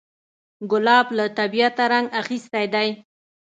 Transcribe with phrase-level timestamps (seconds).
[0.71, 2.89] ګلاب له طبیعته رنګ اخیستی دی.